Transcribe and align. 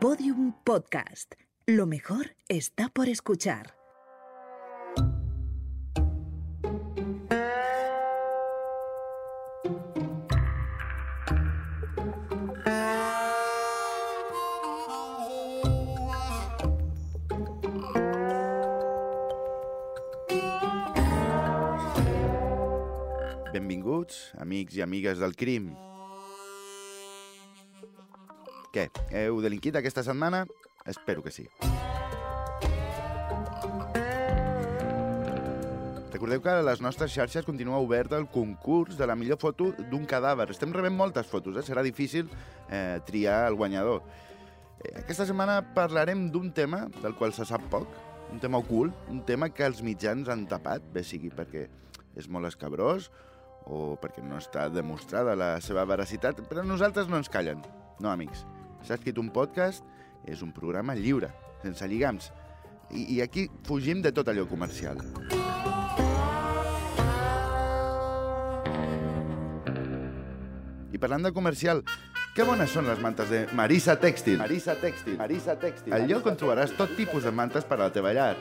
Podium 0.00 0.54
Podcast. 0.64 1.34
Lo 1.66 1.84
mejor 1.84 2.34
está 2.48 2.88
por 2.88 3.10
escuchar. 3.10 3.74
Benvinguts, 23.52 24.32
amics 24.38 24.76
i 24.76 24.80
amigues 24.80 25.18
del 25.18 25.36
crim. 25.36 25.89
Què, 28.70 28.86
heu 29.18 29.40
delinquit 29.42 29.74
aquesta 29.74 30.04
setmana? 30.06 30.44
Espero 30.86 31.24
que 31.24 31.32
sí. 31.34 31.48
Recordeu 36.12 36.42
que 36.44 36.52
a 36.52 36.62
les 36.62 36.82
nostres 36.84 37.10
xarxes 37.10 37.46
continua 37.46 37.80
obert 37.82 38.12
el 38.14 38.28
concurs 38.30 38.94
de 38.98 39.08
la 39.10 39.16
millor 39.18 39.40
foto 39.42 39.72
d'un 39.90 40.04
cadàver. 40.06 40.46
Estem 40.54 40.70
rebent 40.76 40.94
moltes 40.94 41.26
fotos, 41.26 41.58
eh? 41.58 41.64
serà 41.66 41.82
difícil 41.82 42.28
eh, 42.68 43.00
triar 43.08 43.40
el 43.48 43.58
guanyador. 43.58 44.04
Eh, 44.84 45.00
aquesta 45.02 45.26
setmana 45.26 45.58
parlarem 45.74 46.28
d'un 46.30 46.52
tema 46.54 46.84
del 47.00 47.18
qual 47.18 47.34
se 47.34 47.48
sap 47.48 47.66
poc, 47.74 47.90
un 48.30 48.38
tema 48.38 48.62
ocult, 48.62 48.94
un 49.10 49.24
tema 49.26 49.50
que 49.50 49.66
els 49.66 49.82
mitjans 49.82 50.30
han 50.30 50.46
tapat, 50.46 50.86
bé 50.94 51.02
sigui 51.02 51.32
perquè 51.34 51.66
és 52.14 52.30
molt 52.30 52.46
escabrós 52.46 53.10
o 53.66 53.96
perquè 53.98 54.22
no 54.22 54.38
està 54.38 54.68
demostrada 54.70 55.34
la 55.34 55.56
seva 55.64 55.88
veracitat, 55.90 56.46
però 56.46 56.62
nosaltres 56.62 57.10
no 57.10 57.18
ens 57.18 57.32
callen. 57.32 57.66
No, 57.98 58.12
amics. 58.14 58.46
S'ha 58.86 58.96
escrit 58.96 59.18
un 59.20 59.28
podcast, 59.32 59.84
és 60.28 60.42
un 60.42 60.52
programa 60.56 60.94
lliure, 60.96 61.30
sense 61.62 61.86
lligams. 61.88 62.30
I, 62.90 63.06
I 63.16 63.20
aquí 63.24 63.48
fugim 63.66 64.00
de 64.02 64.12
tot 64.12 64.28
allò 64.30 64.46
comercial. 64.50 65.00
I 70.90 70.98
parlant 70.98 71.28
de 71.28 71.32
comercial, 71.32 71.84
que 72.34 72.46
bones 72.46 72.70
són 72.70 72.86
les 72.86 73.00
mantes 73.02 73.30
de 73.30 73.44
Marisa 73.58 73.96
Tèxtil. 74.00 74.38
Marisa 74.40 74.76
Tèxtil. 74.78 75.16
Marisa 75.18 75.56
Tèxtil. 75.60 75.94
Al 75.94 76.08
lloc 76.10 76.26
on 76.30 76.38
trobaràs 76.40 76.74
tot 76.78 76.92
tipus 76.98 77.26
de 77.26 77.32
mantes 77.34 77.66
per 77.66 77.78
a 77.78 77.84
la 77.84 77.92
teva 77.94 78.14
llar. 78.16 78.34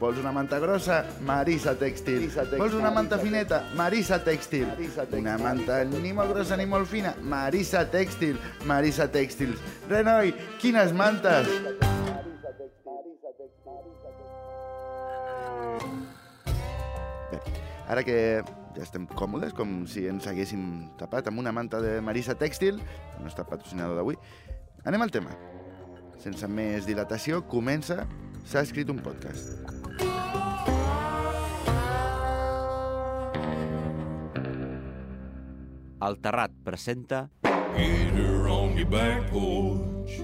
Vols 0.00 0.18
una 0.18 0.32
manta 0.32 0.58
grossa? 0.58 1.02
Marisa 1.26 1.74
Tèxtil. 1.78 2.26
Vols 2.58 2.74
una 2.78 2.90
manta 2.94 3.18
fineta? 3.20 3.62
Marisa 3.78 4.18
Tèxtil. 4.24 4.70
Una 5.18 5.36
manta 5.40 5.82
ni 5.84 6.12
molt 6.16 6.32
grossa 6.32 6.56
ni 6.58 6.66
molt 6.66 6.88
fina? 6.90 7.14
Marisa 7.20 7.84
Tèxtil. 7.90 8.38
Marisa 8.68 9.08
Tèxtils. 9.12 9.60
Renoi, 9.90 10.32
quines 10.62 10.94
mantes! 10.96 11.50
Bé, 17.32 17.38
ara 17.88 18.02
que 18.06 18.16
ja 18.42 18.82
estem 18.82 19.06
còmodes, 19.18 19.54
com 19.56 19.82
si 19.90 20.06
ens 20.10 20.26
haguéssim 20.28 20.66
tapat 21.00 21.30
amb 21.30 21.42
una 21.44 21.52
manta 21.52 21.80
de 21.84 22.00
Marisa 22.04 22.36
Tèxtil, 22.38 22.80
el 23.18 23.24
nostre 23.24 23.46
patrocinador 23.48 24.00
d'avui, 24.00 24.18
anem 24.84 25.06
al 25.06 25.14
tema. 25.14 25.36
Sense 26.22 26.46
més 26.46 26.86
dilatació, 26.86 27.40
comença 27.50 28.04
S'ha 28.44 28.62
escrit 28.66 28.90
un 28.90 28.98
podcast. 28.98 29.81
El 36.02 36.16
Terrat 36.18 36.50
presenta 36.64 37.30
Get 37.76 38.14
her 38.16 38.48
on 38.48 38.76
your 38.76 38.88
back 38.90 39.30
porch. 39.30 40.18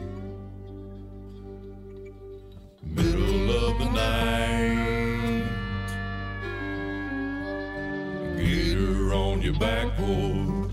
Middle 2.83 3.51
of 3.55 3.79
the 3.79 3.89
night. 3.95 5.45
Get 8.37 8.77
her 8.77 9.15
on 9.15 9.41
your 9.41 9.55
back 9.55 9.97
porch. 9.97 10.73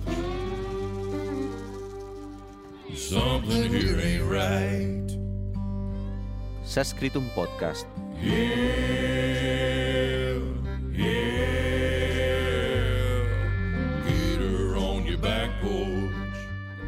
Something 2.97 3.71
here 3.71 3.99
ain't 4.01 4.25
right. 4.27 5.05
S'ha 6.65 6.81
escrit 6.81 7.15
un 7.15 7.29
podcast. 7.35 7.85
Yeah, 8.23 9.24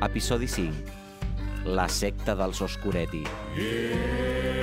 Episodi 0.08 0.48
5. 0.48 0.84
La 1.76 1.90
secta 1.92 2.34
dels 2.40 2.62
Oscuretti. 2.64 3.26
Yeah, 3.58 4.57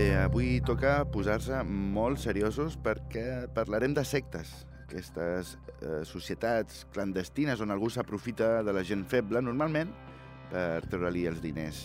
Bé, 0.00 0.14
avui 0.16 0.62
toca 0.64 1.02
posar-se 1.12 1.58
molt 1.68 2.22
seriosos 2.22 2.78
perquè 2.80 3.50
parlarem 3.52 3.92
de 3.92 4.00
sectes, 4.08 4.48
aquestes 4.86 5.50
eh, 5.74 5.98
societats 6.08 6.86
clandestines 6.94 7.60
on 7.60 7.74
algú 7.74 7.90
s'aprofita 7.92 8.62
de 8.64 8.72
la 8.72 8.80
gent 8.86 9.02
feble, 9.12 9.44
normalment, 9.44 9.92
per 10.48 10.80
treure-li 10.86 11.26
els 11.28 11.44
diners. 11.44 11.82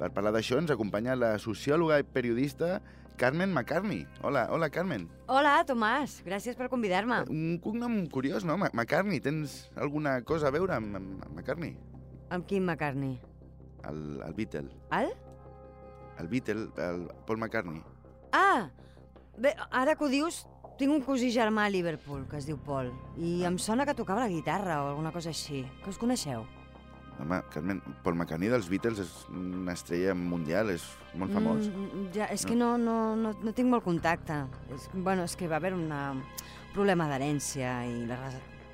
Per 0.00 0.08
parlar 0.08 0.32
d'això 0.38 0.56
ens 0.62 0.72
acompanya 0.72 1.18
la 1.20 1.34
sociòloga 1.36 2.00
i 2.00 2.08
periodista 2.16 2.78
Carmen 3.20 3.52
McCartney. 3.52 4.06
Hola, 4.24 4.48
hola 4.48 4.72
Carmen. 4.72 5.10
Hola, 5.28 5.58
Tomàs. 5.68 6.22
Gràcies 6.24 6.56
per 6.56 6.72
convidar-me. 6.72 7.26
Un 7.28 7.58
cognom 7.60 8.06
curiós, 8.08 8.48
no? 8.48 8.56
McCartney, 8.56 9.20
tens 9.20 9.66
alguna 9.76 10.22
cosa 10.24 10.48
a 10.48 10.56
veure 10.56 10.80
amb, 10.80 10.96
amb, 10.96 11.18
amb 11.28 11.34
McCartney? 11.36 11.76
Amb 12.32 12.48
quin 12.48 12.64
McCartney? 12.64 13.18
El, 13.84 14.06
el 14.24 14.38
Beatle. 14.38 14.70
El? 14.96 15.12
El 16.20 16.28
Beatle, 16.28 16.68
el 16.76 17.08
Paul 17.26 17.38
McCartney. 17.38 17.82
Ah! 18.36 18.68
Bé, 19.40 19.54
ara 19.72 19.96
que 19.96 20.04
ho 20.04 20.10
dius, 20.12 20.42
tinc 20.80 20.92
un 20.92 21.02
cosí 21.04 21.30
germà 21.32 21.64
a 21.66 21.72
Liverpool, 21.72 22.26
que 22.28 22.36
es 22.36 22.46
diu 22.48 22.58
Paul, 22.60 22.90
i 23.16 23.40
em 23.48 23.56
sona 23.60 23.86
que 23.88 23.96
tocava 23.96 24.26
la 24.26 24.32
guitarra 24.32 24.82
o 24.84 24.90
alguna 24.92 25.12
cosa 25.16 25.32
així. 25.32 25.64
Que 25.80 25.92
us 25.92 26.00
coneixeu? 26.00 26.44
Home, 27.20 27.40
Carmen, 27.52 27.80
Paul 28.04 28.16
McCartney 28.16 28.48
dels 28.52 28.68
Beatles 28.72 29.00
és 29.02 29.10
una 29.28 29.74
estrella 29.76 30.14
mundial, 30.16 30.72
és 30.72 30.84
molt 31.20 31.34
famós. 31.36 31.68
Mm, 31.68 32.06
ja, 32.16 32.30
és 32.32 32.46
que 32.48 32.56
no, 32.56 32.74
no, 32.80 33.14
no, 33.16 33.34
no 33.36 33.52
tinc 33.56 33.68
molt 33.72 33.84
contacte. 33.84 34.42
És, 34.72 34.88
bueno, 34.94 35.24
és 35.28 35.36
que 35.36 35.48
va 35.48 35.60
haver 35.60 35.74
un 35.76 35.88
problema 36.72 37.08
d'herència 37.10 37.74
i 37.88 38.06
la, 38.08 38.18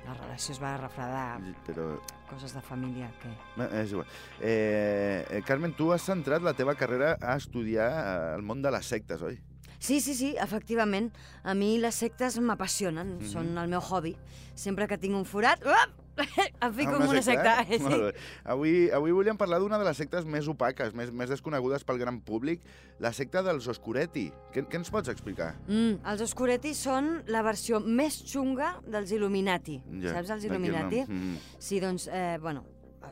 la 0.07 0.13
relació 0.15 0.53
es 0.55 0.61
va 0.63 0.75
refredar. 0.79 1.39
Però 1.67 1.97
Coses 2.27 2.51
de 2.53 2.59
família, 2.61 3.07
que... 3.21 3.29
no, 3.55 3.65
és 3.79 3.91
igual. 3.93 4.07
Eh, 4.41 5.25
eh, 5.29 5.41
Carmen, 5.47 5.71
tu 5.77 5.91
has 5.93 6.01
centrat 6.03 6.43
la 6.43 6.51
teva 6.57 6.73
carrera 6.75 7.13
a 7.21 7.37
estudiar 7.39 7.87
eh, 7.91 8.35
el 8.35 8.43
món 8.43 8.61
de 8.61 8.71
les 8.71 8.85
sectes, 8.85 9.21
oi? 9.23 9.37
Sí, 9.79 10.01
sí, 10.01 10.15
sí, 10.17 10.33
efectivament. 10.41 11.11
A 11.43 11.53
mi 11.53 11.77
les 11.79 11.95
sectes 11.95 12.39
m'apassionen, 12.41 13.19
Mhm. 13.19 13.29
són 13.31 13.57
el 13.57 13.69
meu 13.69 13.79
hobby. 13.79 14.15
Sempre 14.55 14.87
que 14.87 14.97
tinc 14.97 15.15
un 15.15 15.23
forat, 15.25 15.63
uap, 15.63 15.93
em 16.65 16.73
fico 16.73 16.95
Ah, 16.97 17.01
en 17.03 17.09
una 17.09 17.21
secta. 17.21 17.53
Eh? 17.67 17.79
Molt 17.83 18.03
bé. 18.07 18.11
Avui, 18.43 18.71
avui 18.93 19.11
volíem 19.15 19.37
parlar 19.37 19.59
d'una 19.61 19.77
de 19.81 19.85
les 19.87 19.97
sectes 19.97 20.25
més 20.25 20.47
opaques, 20.49 20.93
més, 20.97 21.11
més 21.11 21.29
desconegudes 21.29 21.83
pel 21.87 21.99
gran 22.01 22.19
públic, 22.21 22.63
la 23.03 23.11
secta 23.13 23.43
dels 23.45 23.67
Oscuretti. 23.69 24.27
Què, 24.53 24.63
què 24.67 24.79
ens 24.81 24.89
pots 24.93 25.11
explicar? 25.13 25.53
Mm, 25.67 25.99
els 26.13 26.23
Oscuretti 26.25 26.73
són 26.77 27.11
la 27.31 27.43
versió 27.45 27.79
més 27.83 28.21
xunga 28.25 28.75
dels 28.87 29.11
Illuminati. 29.15 29.79
Ja, 30.01 30.15
Saps 30.17 30.33
els 30.37 30.47
d'aquí 30.47 30.49
el 30.49 30.57
nom. 30.57 30.65
Illuminati? 30.65 31.03
Mm. 31.07 31.37
Sí, 31.59 31.79
doncs, 31.83 32.07
eh, 32.11 32.37
bueno, 32.41 32.65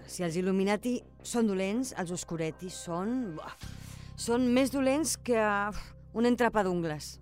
si 0.08 0.24
els 0.28 0.36
Illuminati 0.42 0.98
són 1.24 1.48
dolents, 1.48 1.94
els 1.98 2.12
Oscuretti 2.12 2.70
són... 2.74 3.36
Són 4.16 4.46
més 4.56 4.70
dolents 4.72 5.18
que 5.20 5.36
un 6.16 6.24
entrepà 6.30 6.62
d'ungles. 6.64 7.18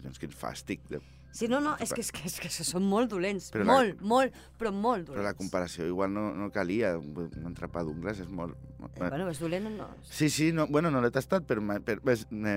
Collons, 0.00 0.18
quin 0.20 0.32
fàstic. 0.32 0.82
De... 0.90 1.00
Sí, 1.30 1.46
no, 1.46 1.60
no, 1.62 1.76
és 1.78 1.92
que, 1.94 2.02
és 2.02 2.10
que, 2.10 2.24
és 2.26 2.38
que 2.42 2.48
són 2.50 2.82
molt 2.90 3.12
dolents. 3.12 3.50
Però 3.54 3.62
la- 3.62 3.74
molt, 3.76 4.00
molt, 4.02 4.38
però 4.58 4.72
molt 4.74 5.06
dolents. 5.06 5.12
Però 5.14 5.26
la 5.28 5.34
comparació 5.38 5.86
igual 5.86 6.10
no, 6.14 6.24
no 6.34 6.48
calia. 6.50 6.96
Un 6.98 7.46
entrepà 7.52 7.84
d'ungles 7.86 8.24
és 8.24 8.32
molt... 8.34 8.56
Eh, 8.80 8.90
bueno, 9.04 9.28
és 9.30 9.38
dolent 9.38 9.68
o 9.70 9.74
no? 9.76 9.88
Sí, 10.08 10.30
sí, 10.32 10.50
no, 10.56 10.66
bueno, 10.66 10.90
no 10.90 11.02
l'he 11.04 11.12
tastat, 11.14 11.46
però... 11.46 11.62
però 11.86 12.02
bé, 12.02 12.16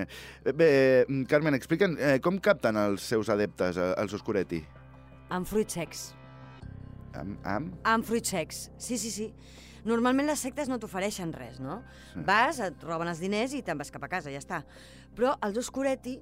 bé, 0.50 0.70
eh, 1.04 1.20
Carmen, 1.30 1.54
explica'm 1.54 1.94
eh, 2.00 2.16
com 2.24 2.40
capten 2.42 2.80
els 2.80 3.06
seus 3.14 3.30
adeptes, 3.30 3.78
eh, 3.78 3.92
els 4.02 4.16
Oscuretti? 4.18 4.64
Amb 5.34 5.46
fruits 5.48 5.78
secs. 5.78 6.08
Amb, 7.14 7.38
amb? 7.46 7.76
Amb 7.86 8.04
fruits 8.08 8.34
secs, 8.34 8.64
sí, 8.82 8.98
sí, 8.98 9.12
sí. 9.14 9.28
Normalment 9.84 10.26
les 10.26 10.40
sectes 10.40 10.66
no 10.72 10.80
t'ofereixen 10.80 11.30
res, 11.36 11.60
no? 11.60 11.82
Sí. 12.14 12.22
Vas, 12.26 12.58
et 12.64 12.82
roben 12.88 13.06
els 13.10 13.20
diners 13.20 13.52
i 13.54 13.60
te'n 13.62 13.78
vas 13.78 13.92
cap 13.92 14.02
a 14.06 14.08
casa, 14.10 14.32
ja 14.32 14.40
està. 14.40 14.62
Però 15.14 15.36
els 15.44 15.60
Oscuretti 15.60 16.16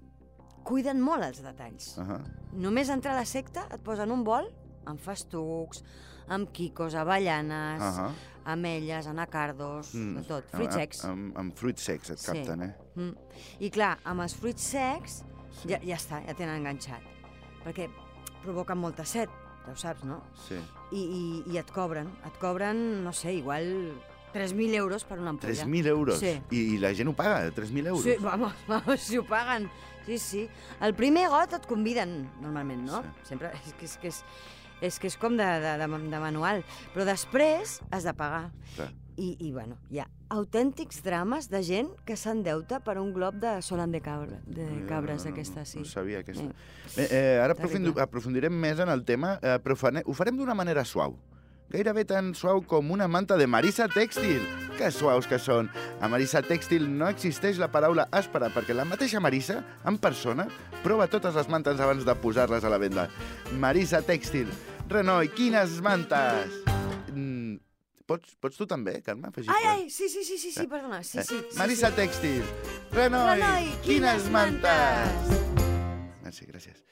cuiden 0.64 1.00
molt 1.00 1.24
els 1.24 1.42
detalls. 1.42 1.96
Uh 1.98 2.04
-huh. 2.08 2.20
només 2.52 2.88
entrar 2.88 3.14
a 3.14 3.20
la 3.20 3.24
secta 3.24 3.66
et 3.70 3.80
posen 3.80 4.10
un 4.10 4.24
bol 4.24 4.50
amb 4.84 5.00
festucs, 5.00 5.82
amb 6.28 6.50
quicos, 6.52 6.94
avellanes, 6.94 7.82
uh 7.82 8.00
Ahà. 8.00 8.10
ametlles, 8.44 9.06
anacardos, 9.06 9.94
mm. 9.94 10.16
de 10.16 10.22
tot, 10.22 10.44
fruits 10.50 10.74
secs. 10.74 11.04
Amb, 11.04 11.36
amb 11.38 11.54
fruits 11.54 11.82
secs 11.82 12.10
et 12.10 12.18
Sí. 12.18 12.26
capten, 12.26 12.62
eh? 12.62 12.74
Mm. 12.96 13.16
I 13.60 13.70
clar, 13.70 13.98
amb 14.04 14.20
els 14.20 14.34
fruits 14.34 14.62
secs 14.62 15.24
ja, 15.66 15.78
ja 15.82 15.96
està, 15.96 16.26
ja 16.26 16.34
tenen 16.34 16.56
enganxat. 16.56 17.02
Perquè 17.64 17.88
provoquen 18.42 18.78
molta 18.78 19.04
set, 19.04 19.30
ja 19.66 19.72
ho 19.72 19.76
saps, 19.76 20.02
no? 20.04 20.22
Sí. 20.48 20.58
I, 20.90 20.98
i, 21.02 21.52
i 21.52 21.58
et 21.58 21.70
cobren, 21.70 22.08
et 22.26 22.38
cobren, 22.40 23.04
no 23.04 23.12
sé, 23.12 23.32
igual 23.34 23.94
3.000 24.32 24.74
euros 24.74 25.04
per 25.04 25.18
una 25.20 25.30
ampolla. 25.30 25.64
3.000 25.64 25.86
euros. 25.86 26.18
Sí. 26.18 26.32
I, 26.50 26.62
I 26.74 26.78
la 26.78 26.94
gent 26.94 27.12
ho 27.12 27.16
paga, 27.16 27.44
3.000 27.50 27.86
euros. 27.86 28.02
Sí, 28.02 28.16
vamos, 28.20 28.54
vamos, 28.68 29.00
si 29.00 29.18
ho 29.18 29.26
paguen. 29.26 29.70
Sí, 30.06 30.18
sí. 30.18 30.48
El 30.80 30.94
primer 30.94 31.28
got 31.30 31.54
et 31.54 31.68
conviden, 31.70 32.30
normalment, 32.42 32.82
no? 32.88 33.02
Sí. 33.02 33.28
Sempre, 33.34 33.52
és 33.66 33.76
que 33.78 33.86
és, 33.86 33.98
que 34.00 34.10
és, 34.10 34.24
és, 34.80 34.98
que 34.98 35.12
és 35.12 35.18
com 35.20 35.36
de, 35.38 35.46
de, 35.62 35.76
de, 35.78 36.02
de 36.10 36.24
manual. 36.24 36.64
Però 36.96 37.06
després 37.06 37.80
has 37.90 38.08
de 38.08 38.16
pagar. 38.18 38.48
Clar. 38.74 38.90
I, 39.20 39.36
I, 39.44 39.50
bueno, 39.52 39.76
hi 39.92 40.00
ha 40.00 40.06
autèntics 40.32 41.02
drames 41.04 41.50
de 41.52 41.60
gent 41.66 41.90
que 42.08 42.16
s'endeuta 42.16 42.78
per 42.80 42.96
un 42.96 43.10
glob 43.12 43.36
de 43.42 43.58
solan 43.60 43.92
de, 43.92 44.00
cabra, 44.00 44.38
de 44.46 44.64
cabres, 44.88 45.20
no, 45.20 45.28
no, 45.28 45.28
d'aquesta, 45.28 45.66
sí. 45.68 45.82
No 45.82 45.84
sabia 45.84 46.22
aquesta. 46.24 46.48
Eh. 46.48 46.94
Bé, 46.96 47.06
eh, 47.10 47.36
ara 47.42 47.52
aprofundirem 48.06 48.56
més 48.56 48.80
en 48.80 48.88
el 48.88 49.04
tema, 49.04 49.34
eh, 49.42 49.58
però 49.60 49.76
ho 49.76 50.16
farem 50.16 50.40
d'una 50.40 50.56
manera 50.56 50.86
suau. 50.88 51.18
Gairebé 51.72 52.04
tan 52.04 52.34
suau 52.36 52.60
com 52.68 52.90
una 52.92 53.06
manta 53.08 53.38
de 53.40 53.46
Marisa 53.48 53.86
Tèxtil. 53.88 54.42
Que 54.76 54.90
suaus 54.92 55.24
que 55.28 55.38
són. 55.40 55.70
A 56.04 56.08
Marisa 56.12 56.42
Tèxtil 56.44 56.84
no 56.84 57.08
existeix 57.08 57.56
la 57.60 57.70
paraula 57.72 58.04
àspera, 58.12 58.50
perquè 58.52 58.76
la 58.76 58.84
mateixa 58.84 59.22
Marisa, 59.24 59.62
en 59.88 59.96
persona, 59.96 60.44
prova 60.84 61.08
totes 61.08 61.38
les 61.38 61.48
mantes 61.48 61.80
abans 61.80 62.04
de 62.04 62.14
posar-les 62.20 62.64
a 62.68 62.72
la 62.72 62.80
venda. 62.82 63.06
Marisa 63.56 64.02
Tèxtil. 64.04 64.52
Renoi, 64.92 65.30
quines 65.32 65.78
mantes! 65.80 66.58
Mm, 67.14 67.56
pots, 68.04 68.34
pots 68.36 68.60
tu 68.60 68.66
també, 68.68 68.98
Carme, 69.06 69.30
afegir 69.32 69.48
Ai, 69.54 69.64
ai, 69.70 69.86
sí, 69.88 70.10
sí, 70.12 70.26
sí, 70.28 70.36
sí, 70.36 70.52
sí, 70.52 70.66
perdona, 70.68 71.00
sí, 71.02 71.22
sí. 71.22 71.28
sí 71.30 71.40
Eh, 71.40 71.56
Marisa 71.56 71.88
sí. 71.88 72.02
Tèxtil. 72.02 72.42
Renoi, 72.92 73.38
Renoi, 73.40 73.72
quines 73.86 74.28
quines 74.28 74.34
mantes! 74.34 75.40
Merci, 76.20 76.44
gràcies. 76.52 76.84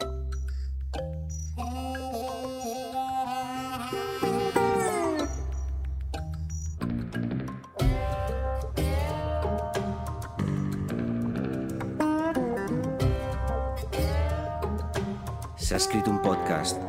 S'ha 15.70 15.78
escrit 15.78 16.08
un 16.10 16.16
podcast. 16.18 16.80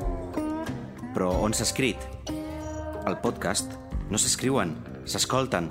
Però 1.13 1.28
on 1.45 1.54
s'ha 1.54 1.68
escrit? 1.68 2.01
El 3.06 3.19
podcast 3.22 3.78
no 4.10 4.18
s'escriuen, 4.18 4.74
s'escolten. 5.06 5.69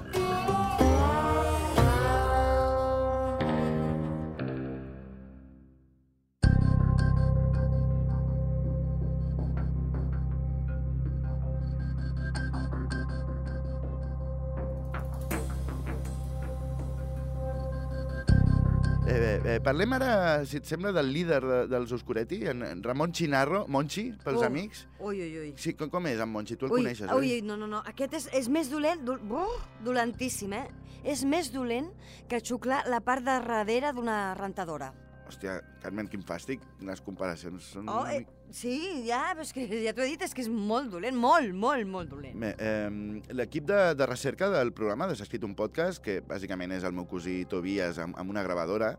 Parlem 19.65 19.93
ara, 19.97 20.11
si 20.49 20.57
et 20.61 20.69
sembla, 20.69 20.93
del 20.97 21.11
líder 21.13 21.41
de, 21.45 21.59
dels 21.71 21.93
Oscuretti, 21.93 22.41
en, 22.51 22.63
en 22.67 22.83
Ramon 22.85 23.13
Chinarro, 23.13 23.67
Monchi, 23.69 24.11
pels 24.25 24.41
Oh. 24.41 24.47
amics. 24.47 24.87
Ui, 24.99 25.21
ui, 25.21 25.39
ui. 25.39 25.51
Sí, 25.61 25.75
com, 25.75 25.91
com 25.93 26.07
és 26.09 26.21
en 26.21 26.31
Monchi? 26.33 26.57
Tu 26.57 26.67
el 26.67 26.73
ui, 26.73 26.83
coneixes, 26.83 27.11
ui, 27.13 27.35
oi? 27.37 27.43
no, 27.43 27.57
no, 27.61 27.67
no. 27.69 27.83
Aquest 27.87 28.15
és, 28.17 28.31
és 28.41 28.49
més 28.49 28.71
dolent, 28.73 29.05
do, 29.05 29.19
uh, 29.37 29.61
dolentíssim, 29.85 30.53
eh? 30.57 30.67
És 31.05 31.25
més 31.25 31.53
dolent 31.53 31.89
que 32.29 32.41
xuclar 32.45 32.83
la 32.89 33.01
part 33.05 33.25
de 33.25 33.39
darrere 33.41 33.93
d'una 33.97 34.35
rentadora. 34.37 34.93
Hòstia, 35.31 35.61
Carmen, 35.81 36.09
quin 36.11 36.25
fàstic. 36.27 36.65
Les 36.83 36.99
comparacions 37.07 37.69
són... 37.77 37.87
Oh, 37.89 38.03
eh, 38.11 38.25
sí, 38.51 39.05
ja, 39.07 39.29
però 39.37 39.45
és 39.47 39.53
que 39.55 39.63
ja 39.85 39.93
t'ho 39.95 40.03
he 40.03 40.09
dit, 40.11 40.25
és 40.27 40.35
que 40.35 40.43
és 40.43 40.49
molt 40.51 40.91
dolent, 40.91 41.15
molt, 41.15 41.55
molt, 41.55 41.87
molt 41.87 42.11
dolent. 42.11 42.35
Bé, 42.43 42.51
eh, 42.59 42.91
L'equip 43.39 43.69
de, 43.71 43.79
de 43.95 44.09
recerca 44.11 44.49
del 44.51 44.73
programa 44.75 45.07
de 45.07 45.15
S'ha 45.15 45.29
escrit 45.29 45.47
un 45.47 45.55
podcast, 45.55 46.03
que 46.03 46.19
bàsicament 46.27 46.75
és 46.75 46.83
el 46.89 46.97
meu 46.97 47.07
cosí 47.07 47.45
Tobias 47.47 48.03
amb, 48.03 48.19
amb 48.19 48.35
una 48.35 48.43
gravadora, 48.43 48.97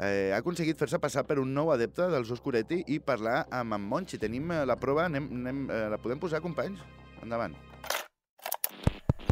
eh, 0.00 0.30
ha 0.32 0.38
aconseguit 0.40 0.78
fer-se 0.78 0.98
passar 1.02 1.24
per 1.26 1.38
un 1.42 1.52
nou 1.54 1.70
adepte 1.74 2.08
dels 2.12 2.30
Oscuretti 2.34 2.82
i 2.94 2.98
parlar 3.00 3.46
amb 3.50 3.74
en 3.78 3.80
Monchi. 3.90 4.18
Tenim 4.18 4.50
eh, 4.52 4.64
la 4.68 4.76
prova, 4.76 5.04
anem, 5.08 5.28
anem, 5.40 5.64
eh, 5.70 5.88
la 5.92 5.98
podem 6.02 6.18
posar, 6.22 6.40
companys? 6.44 6.80
Endavant. 7.22 7.54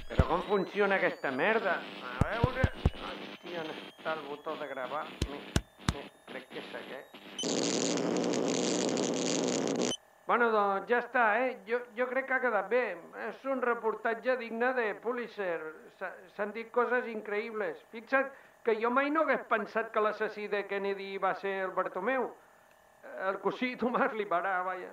Però 0.08 0.26
com 0.28 0.42
funciona 0.48 0.96
aquesta 1.00 1.30
merda? 1.34 1.78
A 2.06 2.16
veure... 2.30 2.62
Hòstia, 3.06 3.62
on 3.62 3.70
està 3.74 4.14
el 4.16 4.22
botó 4.28 4.56
de 4.60 4.66
gravar? 4.70 5.04
Mi, 5.30 5.38
mi, 5.94 6.02
crec 6.32 6.48
que 6.50 6.62
és 6.62 6.70
aquest. 6.80 7.10
Bueno, 10.26 10.48
doncs 10.50 10.88
ja 10.90 10.98
està, 11.04 11.24
eh? 11.38 11.50
Jo, 11.68 11.78
jo 11.94 12.08
crec 12.10 12.26
que 12.26 12.34
ha 12.34 12.40
quedat 12.42 12.66
bé. 12.70 12.80
És 13.28 13.44
un 13.46 13.60
reportatge 13.62 14.34
digne 14.40 14.72
de 14.74 14.88
Pulitzer. 15.02 15.60
S'ha- 16.00 16.10
S'han 16.34 16.50
dit 16.56 16.70
coses 16.74 17.06
increïbles. 17.12 17.78
Fixa't 17.92 18.26
que 18.66 18.74
jo 18.82 18.90
mai 18.90 19.12
no 19.14 19.22
hagués 19.22 19.44
pensat 19.46 19.92
que 19.94 20.02
l'assassí 20.02 20.48
de 20.50 20.64
Kennedy 20.66 21.20
va 21.22 21.36
ser 21.38 21.52
el 21.68 21.70
Bartomeu. 21.76 22.24
El 23.28 23.38
cosí 23.44 23.76
Tomàs 23.78 24.16
Libarà, 24.18 24.56
vaja. 24.66 24.90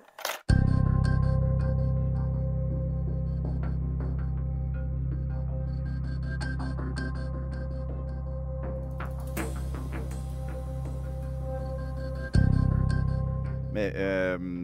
Bé, 13.74 13.88
eh, 13.90 14.63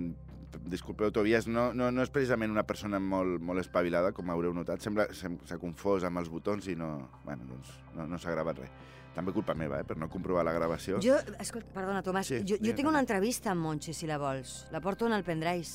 disculpeu, 0.70 1.12
Tobias, 1.12 1.48
no, 1.48 1.74
no, 1.74 1.90
no 1.92 2.02
és 2.06 2.10
precisament 2.14 2.52
una 2.52 2.64
persona 2.68 3.00
molt, 3.00 3.42
molt 3.42 3.60
espavilada, 3.60 4.12
com 4.14 4.30
haureu 4.30 4.54
notat. 4.54 4.82
Sembla 4.86 5.08
sem- 5.14 5.40
s'ha 5.50 5.58
confós 5.62 6.04
amb 6.08 6.18
els 6.22 6.30
botons 6.30 6.68
i 6.68 6.76
no, 6.76 7.10
bueno, 7.26 7.44
doncs, 7.50 7.74
no, 7.96 8.06
no 8.08 8.18
s'ha 8.22 8.32
gravat 8.32 8.60
res. 8.64 8.72
També 9.16 9.34
culpa 9.34 9.56
meva, 9.58 9.80
eh, 9.82 9.84
per 9.84 9.98
no 9.98 10.08
comprovar 10.08 10.44
la 10.46 10.54
gravació. 10.54 11.00
Jo, 11.02 11.16
escolta, 11.40 11.68
perdona, 11.74 12.04
Tomàs, 12.06 12.28
Sí, 12.30 12.44
jo, 12.46 12.58
jo 12.62 12.74
tinc 12.78 12.88
una 12.88 13.00
entrevista 13.02 13.52
amb 13.52 13.62
Monchi, 13.66 13.94
si 13.94 14.08
la 14.08 14.18
vols. 14.22 14.68
La 14.72 14.80
porto 14.82 15.08
en 15.08 15.14
el 15.14 15.24
pendrive. 15.24 15.66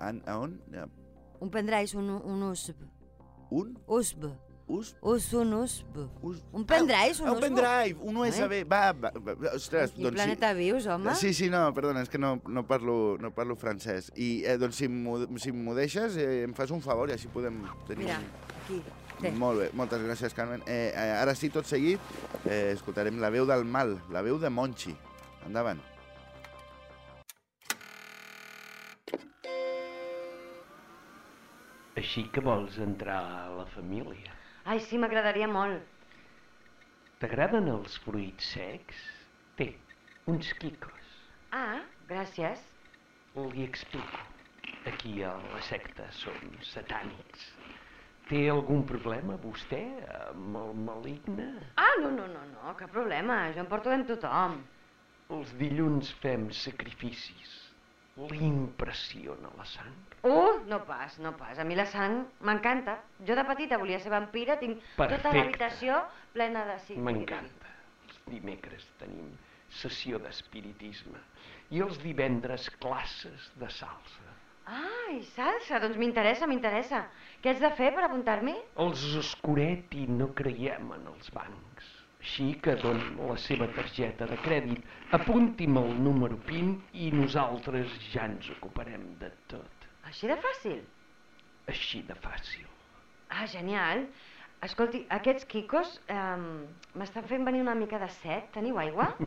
An, 0.00 0.22
a 0.26 0.38
on? 0.38 0.60
Ja, 0.72 0.88
Un 1.40 1.50
pendrive, 1.50 1.96
un, 1.98 2.08
un 2.10 2.42
USB. 2.42 2.76
Un? 3.50 3.78
USB. 3.86 4.24
Us? 4.66 4.96
Us, 5.02 5.32
un 5.34 5.52
USB. 5.52 5.96
Us? 6.22 6.38
Un 6.50 6.64
pendrive, 6.64 7.20
un 7.20 7.28
ah, 7.28 7.32
un 7.32 7.36
USB. 7.36 7.44
pendrive, 7.44 7.98
un 8.00 8.16
USB. 8.16 8.52
Va, 8.64 8.92
va, 8.92 9.10
va, 9.12 9.34
ostres, 9.52 9.92
Quin 9.92 10.06
doncs 10.06 10.16
planeta 10.16 10.52
sí. 10.54 10.58
vius, 10.58 10.86
home? 10.88 11.14
Sí, 11.20 11.34
sí, 11.36 11.50
no, 11.52 11.66
perdona, 11.76 12.00
és 12.00 12.08
que 12.08 12.18
no, 12.18 12.38
no, 12.48 12.64
parlo, 12.64 13.18
no 13.20 13.28
parlo 13.36 13.58
francès. 13.60 14.08
I 14.16 14.28
eh, 14.48 14.56
doncs 14.60 14.80
si 14.80 14.88
m'ho 14.88 15.18
si 15.36 15.52
deixes, 15.76 16.16
eh, 16.16 16.44
em 16.48 16.54
fas 16.56 16.72
un 16.72 16.80
favor 16.80 17.12
i 17.12 17.16
així 17.18 17.28
podem 17.28 17.60
tenir... 17.88 18.08
Mira, 18.08 18.20
aquí. 18.64 18.80
Té. 19.20 19.30
Molt 19.36 19.60
bé, 19.60 19.66
moltes 19.76 20.00
gràcies, 20.02 20.32
Carmen. 20.34 20.64
Eh, 20.66 20.90
eh, 20.90 21.10
ara 21.20 21.34
sí, 21.36 21.50
tot 21.52 21.68
seguit, 21.68 22.00
eh, 22.48 22.72
escoltarem 22.72 23.20
la 23.20 23.30
veu 23.30 23.44
del 23.46 23.66
mal, 23.68 23.98
la 24.10 24.24
veu 24.24 24.40
de 24.40 24.50
Monchi. 24.50 24.96
Endavant. 25.44 25.82
Així 32.00 32.24
que 32.32 32.42
vols 32.42 32.80
entrar 32.82 33.20
a 33.22 33.44
la 33.60 33.68
família. 33.70 34.32
Ai, 34.64 34.78
sí, 34.80 34.96
m'agradaria 34.96 35.48
molt. 35.50 35.82
T'agraden 37.20 37.68
els 37.68 37.98
fruits 38.04 38.46
secs? 38.54 39.02
Té, 39.58 39.66
uns 40.32 40.52
quicos. 40.60 41.10
Ah, 41.52 41.82
gràcies. 42.08 42.62
Li 43.36 43.66
explico. 43.66 44.22
Aquí 44.88 45.20
a 45.24 45.34
la 45.50 45.60
secta 45.68 46.06
són 46.16 46.56
satànics. 46.70 47.44
Té 48.30 48.46
algun 48.48 48.86
problema, 48.88 49.36
vostè, 49.42 49.82
amb 50.30 50.56
el 50.62 50.72
maligne? 50.86 51.50
Ah, 51.76 51.92
no, 52.00 52.08
no, 52.14 52.24
no, 52.32 52.46
no, 52.54 52.74
cap 52.80 52.92
problema. 52.94 53.42
Jo 53.52 53.66
em 53.66 53.68
porto 53.68 53.92
amb 53.92 54.08
tothom. 54.08 54.62
Els 55.36 55.52
dilluns 55.60 56.12
fem 56.24 56.48
sacrificis. 56.56 57.52
Li 58.16 58.44
impressiona 58.46 59.48
la 59.58 59.64
sang? 59.66 59.94
Uh, 60.22 60.60
no 60.70 60.78
pas, 60.86 61.16
no 61.18 61.32
pas. 61.36 61.58
A 61.58 61.64
mi 61.66 61.74
la 61.74 61.84
sang 61.90 62.20
m'encanta. 62.46 63.00
Jo 63.26 63.34
de 63.34 63.42
petita 63.48 63.78
volia 63.80 63.98
ser 63.98 64.12
vampira, 64.12 64.54
tinc 64.60 64.78
tota 64.94 65.08
Perfecte. 65.08 65.32
l'habitació 65.34 65.96
plena 66.32 66.62
de... 66.68 66.76
Sí, 66.86 66.94
M'encanta. 66.96 67.72
Els 68.06 68.20
dimecres 68.30 68.86
tenim 69.00 69.32
sessió 69.80 70.20
d'espiritisme 70.22 71.18
i 71.74 71.82
els 71.82 71.98
divendres 72.04 72.68
classes 72.78 73.50
de 73.58 73.68
salsa. 73.80 74.30
Ai, 74.70 75.18
salsa, 75.34 75.80
doncs 75.82 75.98
m'interessa, 76.00 76.46
m'interessa. 76.48 77.02
Què 77.42 77.50
haig 77.50 77.60
de 77.60 77.72
fer 77.76 77.90
per 77.98 78.06
apuntar-m'hi? 78.06 78.54
Els 78.86 79.02
Oscuretti 79.18 80.06
no 80.08 80.30
creiem 80.38 80.94
en 81.00 81.10
els 81.10 81.34
bancs. 81.34 81.90
Així 82.24 82.54
que 82.64 82.72
doni 82.80 83.04
la 83.20 83.34
seva 83.36 83.66
targeta 83.76 84.24
de 84.30 84.36
crèdit, 84.40 84.78
apunti'm 85.18 85.76
el 85.76 85.90
número 86.06 86.38
PIN 86.46 86.70
i 87.06 87.10
nosaltres 87.12 87.98
ja 88.14 88.24
ens 88.30 88.48
ocuparem 88.54 89.02
de 89.20 89.28
tot. 89.52 89.84
Així 90.08 90.30
de 90.30 90.38
fàcil? 90.46 90.78
Així 91.68 92.00
de 92.08 92.16
fàcil. 92.24 92.64
Ah, 93.28 93.44
genial. 93.56 94.06
Escolti, 94.64 95.02
aquests 95.18 95.44
quicos 95.52 96.00
um, 96.16 96.48
m'estan 96.96 97.28
fent 97.28 97.44
venir 97.44 97.60
una 97.66 97.76
mica 97.76 98.00
de 98.00 98.08
set. 98.16 98.48
Teniu 98.56 98.80
aigua? 98.80 99.10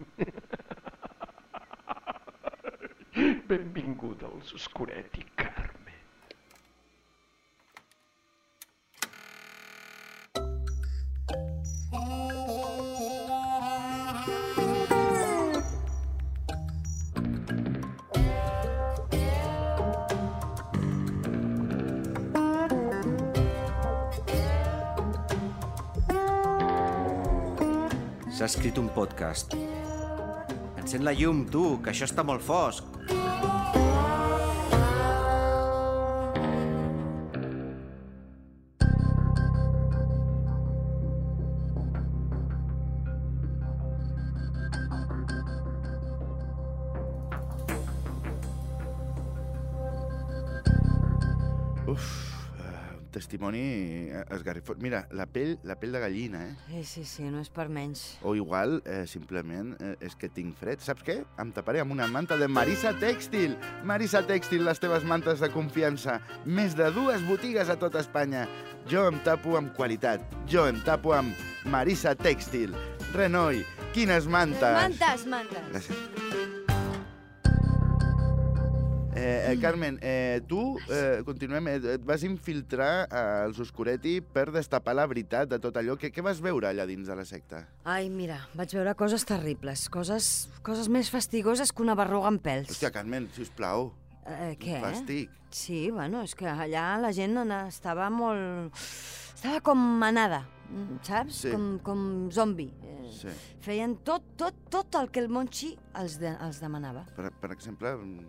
Benvinguda 3.54 4.26
als 4.34 4.58
Oscuretti, 4.58 5.22
Carme. 5.38 5.67
S'ha 28.48 28.54
escrit 28.56 28.78
un 28.80 28.86
podcast. 28.96 29.52
Encén 30.80 31.04
la 31.04 31.12
llum, 31.12 31.42
tu, 31.52 31.82
que 31.84 31.92
això 31.92 32.08
està 32.08 32.24
molt 32.24 32.40
fosc. 32.48 32.86
Uf, 51.92 52.27
testimoni 53.18 53.64
eh, 54.14 54.24
esgarrifós. 54.36 54.78
Mira, 54.84 55.04
la 55.12 55.28
pell, 55.30 55.58
la 55.68 55.78
pell 55.82 55.96
de 55.96 56.02
gallina, 56.04 56.44
eh? 56.46 56.56
Sí, 56.70 56.84
sí, 56.86 57.06
sí, 57.10 57.28
no 57.34 57.42
és 57.42 57.50
per 57.54 57.68
menys. 57.74 58.04
O 58.22 58.36
igual, 58.38 58.80
eh, 58.86 59.06
simplement, 59.10 59.74
eh, 59.82 59.96
és 60.06 60.16
que 60.20 60.30
tinc 60.30 60.58
fred. 60.60 60.84
Saps 60.86 61.06
què? 61.08 61.20
Em 61.42 61.54
taparé 61.56 61.82
amb 61.84 61.96
una 61.96 62.08
manta 62.12 62.38
de 62.40 62.50
Marisa 62.52 62.94
Tèxtil. 63.02 63.58
Marisa 63.88 64.24
Tèxtil, 64.28 64.66
les 64.68 64.82
teves 64.84 65.08
mantes 65.08 65.42
de 65.44 65.52
confiança. 65.54 66.20
Més 66.46 66.78
de 66.78 66.92
dues 66.96 67.26
botigues 67.28 67.70
a 67.74 67.78
tot 67.80 67.98
Espanya. 68.00 68.46
Jo 68.88 69.08
em 69.12 69.20
tapo 69.26 69.58
amb 69.60 69.74
qualitat. 69.76 70.24
Jo 70.48 70.68
em 70.70 70.80
tapo 70.86 71.16
amb 71.18 71.34
Marisa 71.66 72.16
Tèxtil. 72.16 72.76
Renoi, 73.16 73.66
quines 73.96 74.30
mantes! 74.30 74.78
Mantes, 74.78 75.28
mantes. 75.32 75.68
Gràcies. 75.74 76.57
Eh, 79.18 79.52
eh, 79.52 79.60
Carmen, 79.60 79.98
eh, 80.02 80.42
tu, 80.48 80.78
eh, 80.94 81.22
continuem, 81.26 81.68
eh, 81.72 81.80
et 81.96 82.04
vas 82.06 82.22
infiltrar 82.24 83.08
als 83.10 83.58
Oscuretti 83.60 84.20
per 84.22 84.52
destapar 84.54 84.94
la 84.96 85.08
veritat 85.10 85.50
de 85.50 85.58
tot 85.64 85.76
allò. 85.80 85.96
Què, 85.98 86.12
què 86.14 86.22
vas 86.22 86.40
veure 86.44 86.70
allà 86.70 86.86
dins 86.86 87.08
de 87.10 87.16
la 87.18 87.26
secta? 87.26 87.64
Ai, 87.84 88.12
mira, 88.14 88.44
vaig 88.54 88.76
veure 88.78 88.94
coses 89.00 89.26
terribles, 89.26 89.88
coses, 89.90 90.50
coses 90.62 90.88
més 90.94 91.10
fastigoses 91.10 91.74
que 91.74 91.82
una 91.82 91.96
berruga 91.98 92.30
amb 92.30 92.44
pèls. 92.46 92.70
Hòstia, 92.76 92.92
Carmen, 92.94 93.30
sisplau, 93.34 93.92
Eh, 94.28 94.58
què? 94.60 94.82
fàstic. 94.84 95.30
Sí, 95.50 95.90
bueno, 95.90 96.22
és 96.22 96.36
que 96.36 96.46
allà 96.46 96.98
la 97.00 97.14
gent 97.16 97.38
estava 97.68 98.10
molt... 98.12 98.74
Estava 99.38 99.62
com 99.62 99.78
manada, 100.02 100.42
saps? 101.02 101.44
Sí. 101.46 101.52
Com, 101.54 101.80
com 101.84 102.30
zombi. 102.32 102.70
Eh, 102.84 102.94
Sí. 103.08 103.30
Feien 103.64 103.96
tot, 104.04 104.22
tot, 104.36 104.54
tot 104.70 104.94
el 105.00 105.08
que 105.10 105.22
el 105.22 105.30
Monchi 105.30 105.72
els, 105.96 106.18
de, 106.20 106.34
els 106.44 106.60
demanava. 106.60 107.06
Per, 107.16 107.32
per 107.40 107.54
exemple, 107.56 107.94
mm, 107.96 108.26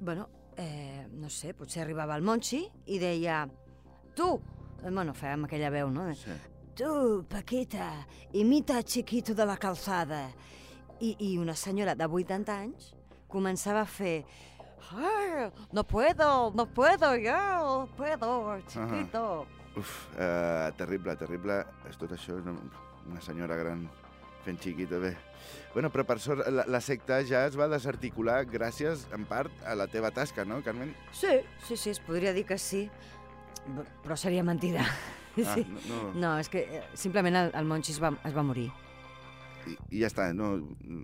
Bueno, 0.00 0.28
eh, 0.56 1.06
no 1.12 1.28
sé, 1.30 1.52
potser 1.54 1.82
arribava 1.84 2.16
el 2.16 2.22
Monchi 2.22 2.62
i 2.86 2.98
deia... 2.98 3.42
Tu! 4.16 4.28
Eh, 4.82 4.90
Bueno, 4.90 5.12
fèiem 5.14 5.44
aquella 5.44 5.70
veu, 5.70 5.90
no? 5.92 6.06
sí. 6.14 6.32
Tu, 6.74 7.24
Paquita, 7.28 8.06
imita 8.32 8.78
a 8.78 8.82
Chiquito 8.82 9.34
de 9.34 9.44
la 9.44 9.56
calzada. 9.58 10.30
I, 11.00 11.16
I 11.18 11.36
una 11.38 11.54
senyora 11.54 11.94
de 11.94 12.06
80 12.06 12.54
anys 12.56 12.94
començava 13.28 13.82
a 13.82 13.86
fer... 13.88 14.24
Ay, 14.96 15.50
no 15.72 15.84
puedo, 15.84 16.50
no 16.56 16.64
puedo, 16.66 17.14
yo 17.16 17.86
puedo, 17.96 18.58
chiquito. 18.66 19.46
Uf, 19.76 20.08
eh, 20.18 20.72
terrible, 20.76 21.14
terrible. 21.16 21.60
És 21.88 21.98
tot 22.00 22.10
això, 22.16 22.38
una 22.40 23.20
senyora 23.20 23.56
gran 23.60 23.84
fent 24.44 24.60
xiquito, 24.62 25.00
bé. 25.00 25.14
Bueno, 25.74 25.90
però 25.90 26.04
per 26.06 26.18
sort 26.20 26.46
la, 26.50 26.64
la 26.66 26.80
secta 26.82 27.20
ja 27.26 27.44
es 27.46 27.56
va 27.58 27.68
desarticular 27.70 28.42
gràcies, 28.50 29.06
en 29.14 29.24
part, 29.30 29.52
a 29.66 29.74
la 29.78 29.86
teva 29.90 30.10
tasca, 30.10 30.44
no, 30.44 30.60
Carmen? 30.66 30.94
Sí, 31.12 31.40
sí, 31.66 31.76
sí, 31.76 31.90
es 31.90 32.00
podria 32.00 32.32
dir 32.34 32.44
que 32.46 32.58
sí, 32.58 32.88
però 34.02 34.16
seria 34.16 34.42
mentida. 34.42 34.82
Ah, 34.84 35.52
sí. 35.54 35.64
no, 35.68 35.80
no. 35.88 36.12
No, 36.14 36.30
és 36.42 36.48
que 36.50 36.64
eh, 36.66 36.82
simplement 36.98 37.36
el, 37.38 37.52
el 37.54 37.64
Monchi 37.70 37.92
es 37.94 38.00
va, 38.02 38.10
es 38.26 38.34
va 38.36 38.42
morir. 38.42 38.68
I, 39.68 39.76
I 39.94 40.00
ja 40.02 40.08
està, 40.08 40.30
no... 40.34 40.54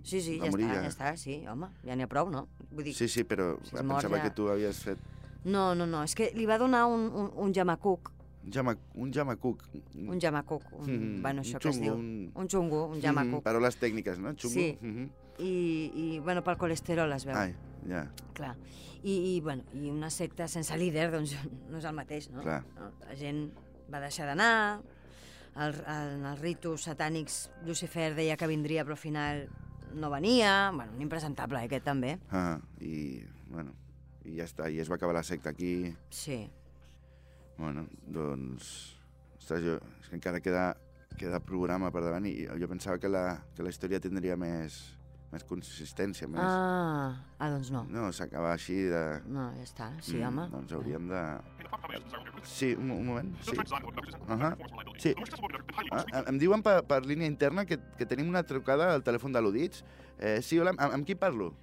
Sí, 0.03 0.19
sí, 0.19 0.39
va 0.41 0.49
ja 0.49 0.51
morir 0.51 0.65
està, 0.67 0.81
ja 0.83 0.89
està, 0.91 1.11
sí, 1.21 1.37
home, 1.47 1.69
ja 1.85 1.95
n'hi 1.95 2.03
ha 2.03 2.09
prou, 2.11 2.29
no? 2.33 2.47
Vull 2.71 2.89
dir, 2.89 2.95
Sí, 2.97 3.07
sí, 3.07 3.23
però 3.23 3.53
Si 3.63 3.77
pensava 3.77 4.17
ja- 4.17 4.23
que 4.27 4.33
tu 4.35 4.49
havies 4.51 4.81
fet 4.83 5.03
no, 5.47 5.69
no, 5.77 5.85
no, 5.87 6.01
és 6.03 6.11
que 6.17 6.31
li 6.35 6.43
va 6.49 6.57
donar 6.59 6.81
un, 6.91 7.05
un, 7.07 7.27
un 7.39 7.53
jamacuc, 7.55 8.09
un, 8.47 8.51
jama, 8.53 8.77
un 8.95 9.11
jamacuc. 9.13 9.63
un 9.95 10.19
jamacuc, 10.21 10.63
un, 10.79 10.87
Mm, 11.17 11.21
bueno, 11.21 11.41
un 11.41 11.47
això 11.47 11.59
que 11.59 11.69
es 11.69 11.79
diu, 11.81 11.93
un- 11.93 12.31
un 12.33 12.47
xungo, 12.49 12.85
un 12.87 13.01
jamacuc. 13.01 13.43
Paraules 13.43 13.77
tècniques, 13.77 14.19
no? 14.19 14.31
Xungo? 14.33 14.53
Sí. 14.53 14.77
Mhm. 14.81 15.09
I, 15.39 15.91
i, 15.93 16.19
bueno, 16.19 16.41
pel 16.43 16.57
colesterol 16.57 17.11
es 17.13 17.25
veu, 17.25 17.35
Ai, 17.37 17.53
ja, 17.87 18.07
clar. 18.33 18.55
I, 19.03 19.35
i, 19.35 19.41
bueno, 19.41 19.63
I 19.73 19.89
una 19.91 20.09
secta 20.09 20.47
sense 20.47 20.75
líder, 20.77 21.11
doncs, 21.11 21.35
no 21.69 21.77
és 21.77 21.85
el 21.85 21.93
mateix, 21.93 22.29
no? 22.31 22.41
Clar. 22.41 22.63
La 23.07 23.15
gent 23.15 23.51
va 23.93 23.99
deixar 24.01 24.25
d'anar, 24.25 24.81
el, 25.55 25.73
el, 25.75 26.09
en 26.17 26.25
els 26.25 26.39
ritus 26.41 26.87
satànics 26.87 27.49
Lucifer 27.65 28.15
deia 28.15 28.35
que 28.37 28.47
vindria, 28.47 28.83
però 28.83 28.93
al 28.97 28.97
final 29.03 29.47
no 29.93 30.09
venia, 30.09 30.71
bueno, 30.73 30.91
un 30.95 31.01
impresentable, 31.01 31.59
eh, 31.59 31.65
aquest 31.69 31.85
també. 31.85 32.17
ah, 32.31 32.59
i, 32.81 33.21
bueno, 33.49 33.73
i 34.25 34.35
ja 34.37 34.43
està, 34.45 34.71
i 34.71 34.79
es 34.79 34.89
va 34.89 34.95
acabar 34.95 35.13
la 35.15 35.23
secta 35.23 35.49
aquí. 35.51 35.93
Sí. 36.09 36.49
Bueno, 37.57 37.87
doncs... 38.05 38.95
Ostres, 39.37 39.63
jo, 39.63 39.77
és 40.01 40.09
que 40.09 40.17
encara 40.17 40.41
queda, 40.43 40.75
queda 41.17 41.39
programa 41.39 41.89
per 41.93 42.03
davant 42.03 42.25
i 42.27 42.45
jo 42.59 42.67
pensava 42.69 42.99
que 42.99 43.09
la, 43.09 43.39
que 43.55 43.63
la 43.63 43.71
història 43.71 43.99
tindria 44.03 44.35
més, 44.37 44.75
més 45.31 45.45
consistència, 45.47 46.27
més... 46.27 46.43
Ah, 46.43 47.15
ah, 47.39 47.49
doncs 47.53 47.71
no. 47.73 47.85
No, 47.89 48.09
s'acaba 48.15 48.51
així 48.53 48.75
de... 48.91 49.03
No, 49.31 49.47
ja 49.55 49.63
està, 49.63 49.87
sí, 50.03 50.19
home. 50.23 50.49
Doncs 50.51 50.75
hauríem 50.75 51.07
de... 51.09 51.21
Sí, 52.43 52.73
un, 52.75 52.91
un 52.97 53.05
moment, 53.07 53.31
sí. 53.43 53.55
Uh 53.55 54.35
-huh. 54.35 54.51
Sí. 54.99 55.15
Ah, 55.91 56.23
em- 56.27 56.37
diuen 56.39 56.61
per, 56.63 56.83
per 56.83 57.05
línia 57.05 57.27
interna 57.27 57.65
que, 57.65 57.79
que 57.97 58.05
tenim 58.05 58.27
una 58.27 58.43
trucada 58.43 58.93
al 58.93 59.03
telèfon 59.03 59.31
de 59.31 59.41
l'Udits. 59.41 59.83
Eh, 60.19 60.41
sí, 60.41 60.59
hola, 60.59 60.71
amb, 60.77 60.93
amb 60.93 61.05
qui 61.05 61.15
parlo? 61.15 61.53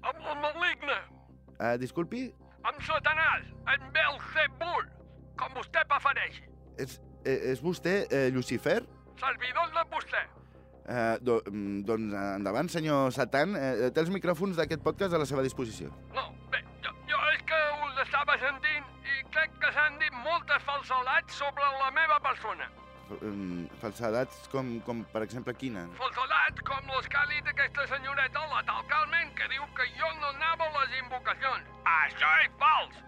Amb 0.00 0.16
el 0.16 0.40
maligne, 0.40 1.14
Uh, 1.54 1.76
disculpi, 1.78 2.34
amb 2.66 2.80
Satanàs, 2.82 3.44
en 3.70 3.84
Belzebul, 3.94 4.88
com 5.36 5.54
vostè 5.58 5.84
prefereixi. 5.88 6.42
és, 6.78 7.00
eh, 7.24 7.52
és 7.52 7.60
vostè 7.62 8.06
eh, 8.10 8.30
Lucifer? 8.34 8.80
Servidor 9.20 9.68
de 9.74 9.84
vostè. 9.94 10.22
Eh, 10.86 11.16
do, 11.20 11.40
mm, 11.46 11.84
doncs 11.88 12.14
endavant, 12.36 12.68
senyor 12.68 13.12
Satan. 13.12 13.54
Eh, 13.56 13.90
té 13.94 14.00
els 14.00 14.10
micròfons 14.10 14.56
d'aquest 14.56 14.82
podcast 14.82 15.14
a 15.14 15.18
la 15.18 15.26
seva 15.26 15.42
disposició. 15.42 15.88
No, 16.12 16.26
bé, 16.50 16.60
jo, 16.84 16.92
jo 17.08 17.20
és 17.32 17.42
que 17.48 17.60
us 17.86 18.00
estava 18.04 18.36
sentint 18.42 18.84
i 19.04 19.22
crec 19.32 19.54
que 19.62 19.72
s'han 19.72 19.98
dit 20.02 20.12
moltes 20.24 20.62
falsedats 20.66 21.38
sobre 21.38 21.62
la 21.80 21.90
meva 21.90 22.18
persona. 22.20 22.68
Mm, 23.20 23.66
falsedats 23.80 24.48
com, 24.52 24.80
com, 24.84 25.04
per 25.12 25.22
exemple, 25.22 25.54
quina? 25.54 25.86
Falsedats 25.96 26.60
com 26.68 26.92
les 26.96 27.08
que 27.08 27.16
ha 27.16 27.26
dit 27.32 27.46
aquesta 27.46 27.86
senyoreta, 27.86 28.44
la 28.52 28.62
tal 28.68 28.84
Carmen, 28.88 29.32
que 29.36 29.48
diu 29.52 29.64
que 29.76 29.88
jo 29.96 30.12
no 30.20 30.30
anava 30.34 30.68
a 30.68 30.84
les 30.84 30.98
invocacions. 31.00 31.64
Això 31.84 32.30
és 32.44 32.52
fals! 32.60 33.02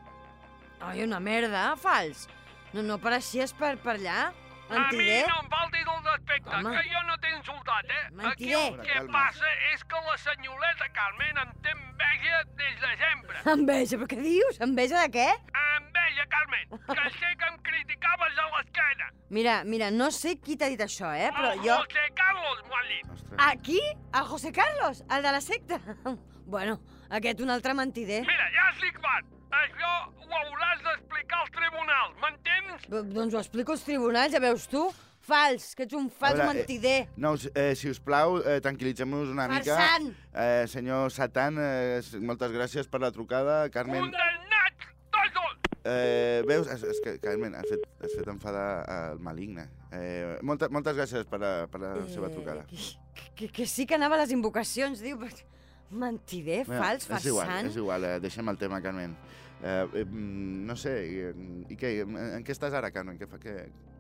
Ai, 0.80 1.02
una 1.04 1.20
merda, 1.20 1.74
fals. 1.76 2.26
No, 2.74 2.82
no 2.82 2.98
pareixies 2.98 3.52
per, 3.56 3.76
per 3.80 3.94
allà, 3.96 4.32
A 4.68 4.74
mi 4.74 4.80
mentider. 4.80 5.26
no 5.30 5.36
em 5.44 5.48
falti 5.48 5.82
del 5.86 6.00
respecte, 6.04 6.50
Home. 6.56 6.72
que 6.76 6.88
jo 6.90 7.02
no 7.06 7.14
t'he 7.22 7.30
insultat, 7.36 7.84
eh? 7.86 8.00
Aquí 8.06 8.16
Mentider. 8.50 8.62
el 8.72 8.80
que 8.80 8.92
Calma. 8.96 9.12
passa 9.12 9.52
és 9.72 9.84
que 9.84 10.00
la 10.08 10.16
senyoreta 10.18 10.88
Carmen 10.96 11.38
em 11.44 11.52
té 11.62 11.70
enveja 11.70 12.40
des 12.58 12.80
de 12.82 12.90
sempre. 13.04 13.38
Enveja, 13.52 13.96
però 14.00 14.08
què 14.10 14.18
dius? 14.24 14.58
Enveja 14.60 15.04
de 15.04 15.12
què? 15.14 15.28
Enveja, 15.76 16.26
Carmen, 16.34 16.68
que 16.88 17.10
sé 17.14 17.30
que 17.38 17.46
em 17.52 17.58
criticaves 17.70 18.38
a 18.42 18.48
l'esquena. 18.56 19.10
Mira, 19.30 19.62
mira, 19.64 19.90
no 19.90 20.10
sé 20.10 20.36
qui 20.40 20.56
t'ha 20.56 20.68
dit 20.68 20.80
això, 20.82 21.12
eh, 21.14 21.30
però 21.34 21.52
El 21.54 21.62
jo... 21.62 21.78
José 21.86 22.08
Carlos 22.18 22.62
m'ho 22.66 22.76
ha 22.76 22.84
dit. 22.90 23.24
Aquí? 23.38 23.80
A 24.12 24.24
José 24.24 24.50
Carlos, 24.52 25.04
el 25.10 25.22
de 25.22 25.32
la 25.32 25.40
secta? 25.40 25.80
Bueno, 26.46 26.78
aquest 27.10 27.40
un 27.40 27.50
altre 27.50 27.74
mentider. 27.74 28.20
Mira, 28.26 28.46
ja 28.54 28.68
estic 28.74 28.98
clar. 29.00 29.22
Això 29.56 29.90
ho 30.26 30.38
hauràs 30.42 30.82
d'explicar 30.84 31.40
als 31.40 31.50
tribunals, 31.54 32.16
m'entens? 32.22 32.88
Doncs 33.14 33.34
ho 33.34 33.38
explico 33.38 33.72
als 33.72 33.84
tribunals, 33.84 34.32
ja 34.32 34.40
veus 34.40 34.66
tu. 34.68 34.86
Fals, 35.26 35.72
que 35.74 35.82
ets 35.82 35.94
un 35.98 36.04
fals 36.08 36.36
veure, 36.38 36.44
eh, 36.50 36.54
mentider. 36.54 37.08
No, 37.16 37.32
us- 37.34 37.48
eh, 37.52 37.74
si 37.74 37.88
us 37.90 37.98
plau, 37.98 38.36
eh, 38.38 38.60
tranquil·litzem-nos 38.62 39.28
una 39.32 39.48
mica. 39.48 39.74
Farsant! 39.74 40.12
Eh, 40.32 40.66
senyor 40.68 41.10
Satan, 41.10 41.56
eh, 41.58 42.00
moltes 42.20 42.52
gràcies 42.52 42.86
per 42.86 43.00
la 43.00 43.10
trucada. 43.10 43.68
Carmen... 43.74 44.02
Condemnats, 44.04 44.86
tots 45.10 45.32
dos! 45.34 45.56
Eh, 45.84 46.44
veus? 46.46 46.68
És, 46.70 46.84
és 46.84 47.00
que, 47.02 47.16
Carmen, 47.18 47.56
has 47.58 47.66
fet, 47.68 47.82
has 48.04 48.14
fet 48.14 48.28
enfadar 48.28 48.84
el 49.14 49.18
maligne. 49.18 49.66
Eh, 49.90 50.38
molta, 50.42 50.68
moltes 50.68 50.94
gràcies 50.94 51.26
per 51.26 51.40
la, 51.42 51.66
per 51.66 51.80
la 51.80 51.94
seva 52.06 52.30
trucada. 52.30 52.62
Eh, 52.70 52.94
que, 53.16 53.30
que, 53.34 53.48
que 53.52 53.66
sí 53.66 53.84
que 53.86 53.96
anava 53.98 54.14
a 54.14 54.18
les 54.22 54.30
invocacions, 54.30 55.00
diu. 55.02 55.18
però- 55.18 55.42
Mentider, 55.90 56.64
Bé, 56.66 56.78
fals, 56.78 57.08
és 57.10 57.26
igual, 57.30 57.46
farsant. 57.46 57.68
és 57.70 57.76
igual, 57.76 58.04
eh, 58.04 58.20
deixem 58.20 58.48
el 58.48 58.58
tema, 58.58 58.80
Carmen. 58.82 59.16
Eh, 59.62 59.86
eh, 59.94 60.04
mm, 60.04 60.66
no 60.66 60.74
sé, 60.76 60.92
i, 61.08 61.72
i 61.72 61.76
què, 61.80 62.00
en, 62.02 62.16
en 62.36 62.44
què 62.44 62.52
estàs 62.52 62.74
ara, 62.76 62.90
Carmen? 62.92 63.16
Què 63.18 63.26
fa 63.30 63.38
que... 63.40 63.54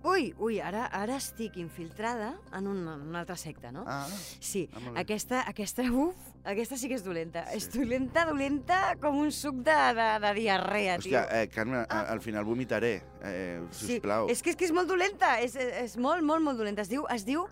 Ui, 0.06 0.28
ui, 0.38 0.60
ara, 0.60 0.84
ara 0.94 1.16
estic 1.16 1.56
infiltrada 1.58 2.34
en 2.54 2.66
una, 2.70 2.92
en 2.94 3.06
una 3.08 3.20
altra 3.24 3.34
secta, 3.36 3.72
no? 3.72 3.82
Ah, 3.88 4.06
Sí, 4.38 4.68
Ah, 4.76 5.00
aquesta, 5.00 5.40
aquesta, 5.48 5.82
uf, 5.90 6.14
aquesta 6.44 6.76
sí 6.76 6.86
que 6.86 6.94
és 6.94 7.02
dolenta. 7.02 7.46
És 7.56 7.70
dolenta, 7.72 8.26
dolenta 8.28 8.94
com 9.02 9.16
un 9.18 9.32
suc 9.32 9.56
de, 9.66 9.74
de, 9.96 10.06
de 10.22 10.34
diarrea, 10.36 10.98
hòstia, 11.00 11.24
tio. 11.26 11.40
eh, 11.40 11.48
Carmen, 11.48 11.86
a, 11.88 12.02
al 12.12 12.20
final 12.20 12.44
vomitaré, 12.44 13.00
eh, 13.24 13.62
sisplau. 13.72 14.28
és 14.30 14.42
que, 14.42 14.50
és 14.50 14.56
que 14.60 14.68
és 14.68 14.72
molt 14.76 14.86
dolenta, 14.92 15.40
és, 15.40 15.56
és, 15.56 15.72
és 15.86 15.96
molt, 15.96 16.22
molt, 16.22 16.44
molt 16.44 16.58
dolenta. 16.60 16.82
Es 16.82 16.88
diu, 16.92 17.06
es 17.10 17.24
diu 17.26 17.48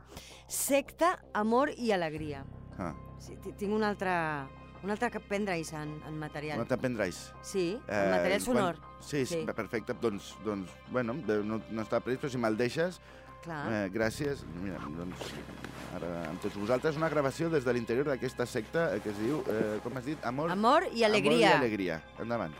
secta, 0.46 1.16
amor 1.32 1.72
i 1.76 1.90
alegria. 1.96 2.44
Ah, 2.78 2.92
Sí, 3.18 3.36
ti- 3.42 3.52
tinc 3.52 3.72
un 3.72 3.82
altre, 3.84 4.10
un 4.82 4.90
altre 4.90 5.10
que 5.10 5.20
pendrive 5.20 5.76
en, 5.80 5.94
en 6.06 6.18
material. 6.18 6.58
no 6.58 6.66
t'aprendràs. 6.66 7.32
Sí, 7.42 7.80
en 7.88 8.10
material 8.10 8.40
sonor. 8.40 8.76
Sí, 9.00 9.24
sí, 9.26 9.40
Sí. 9.40 9.46
perfecte. 9.54 9.94
Doncs, 10.00 10.34
doncs 10.44 10.70
bueno, 10.90 11.14
eh, 11.28 11.40
no, 11.44 11.60
no 11.70 11.82
està 11.82 12.00
previst, 12.00 12.24
però 12.24 12.30
si 12.30 12.38
me'l 12.38 12.56
deixes, 12.56 13.00
Clar. 13.42 13.72
eh, 13.72 13.90
gràcies. 13.92 14.44
Mira, 14.62 14.78
doncs, 14.96 15.16
ara, 15.96 16.28
amb 16.30 16.40
tots 16.40 16.56
vosaltres, 16.56 16.96
una 16.96 17.08
gravació 17.08 17.48
des 17.50 17.64
de 17.64 17.72
l'interior 17.72 18.06
d'aquesta 18.06 18.46
secta 18.46 18.94
eh, 18.96 19.00
que 19.00 19.10
es 19.10 19.18
diu, 19.18 19.42
eh, 19.48 19.80
com 19.82 19.96
has 19.96 20.04
dit? 20.04 20.18
Amor, 20.24 20.50
Amor 20.50 20.88
i 20.92 21.04
alegria. 21.04 21.54
Amor 21.54 21.62
i 21.62 21.66
alegria. 21.66 22.02
Endavant. 22.20 22.52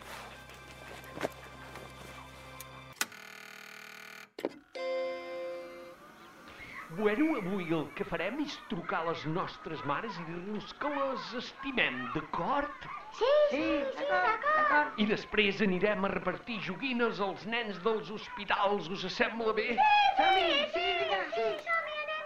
Bueno, 6.93 7.35
avui 7.39 7.65
el 7.73 7.87
que 7.97 8.05
farem 8.05 8.37
és 8.43 8.53
trucar 8.69 8.99
a 9.01 9.05
les 9.07 9.23
nostres 9.33 9.79
mares 9.89 10.13
i 10.21 10.25
dir-los 10.27 10.69
que 10.77 10.89
les 10.93 11.23
estimem, 11.39 11.95
d'acord? 12.13 12.85
Sí, 13.17 13.31
sí, 13.49 13.63
sí, 13.97 14.05
d'acord. 14.05 14.99
I 15.01 15.07
després 15.09 15.63
anirem 15.65 16.05
a 16.05 16.11
repartir 16.13 16.59
joguines 16.67 17.17
als 17.25 17.45
nens 17.49 17.79
dels 17.83 18.11
hospitals, 18.13 18.91
us 18.93 19.05
sembla 19.15 19.55
bé? 19.57 19.73
Som-hi, 20.19 20.45
sí, 20.75 20.85
vinga, 20.99 21.21
sí. 21.33 21.47
Som-hi, 21.65 21.97
anem. 22.03 22.23